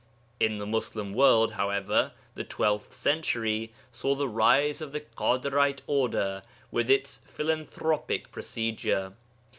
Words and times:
In 0.39 0.57
the 0.57 0.65
Muslim 0.65 1.13
world, 1.13 1.51
however, 1.51 2.13
the 2.33 2.43
twelfth 2.43 2.91
century 2.91 3.71
saw 3.91 4.15
the 4.15 4.27
rise 4.27 4.81
of 4.81 4.93
the 4.93 5.01
Kadirite 5.01 5.83
Order, 5.85 6.41
with 6.71 6.89
its 6.89 7.19
philanthropic 7.23 8.31
procedure. 8.31 9.13